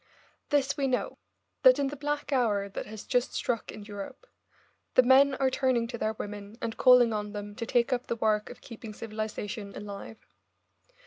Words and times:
This 0.49 0.77
we 0.77 0.87
know, 0.87 1.19
that 1.61 1.77
in 1.77 1.89
the 1.89 1.95
black 1.95 2.33
hour 2.33 2.67
that 2.67 2.87
has 2.87 3.03
just 3.03 3.35
struck 3.35 3.71
in 3.71 3.83
Europe, 3.83 4.25
the 4.95 5.03
men 5.03 5.35
are 5.35 5.51
turning 5.51 5.85
to 5.89 5.97
their 5.99 6.13
women 6.13 6.57
and 6.59 6.75
calling 6.75 7.13
on 7.13 7.33
them 7.33 7.53
to 7.57 7.67
take 7.67 7.93
up 7.93 8.07
the 8.07 8.15
work 8.15 8.49
of 8.49 8.61
keeping 8.61 8.95
civilisation 8.95 9.75
alive. 9.75 10.17